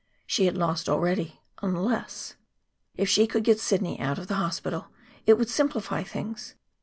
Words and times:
She 0.25 0.45
had 0.47 0.57
lost 0.57 0.89
already, 0.89 1.41
unless 1.61 2.33
If 2.95 3.07
she 3.07 3.27
could 3.27 3.43
get 3.43 3.59
Sidney 3.59 3.99
out 3.99 4.17
of 4.17 4.25
the 4.25 4.33
hospital, 4.33 4.87
it 5.27 5.37
would 5.37 5.47
simplify 5.49 6.01
things. 6.01 6.55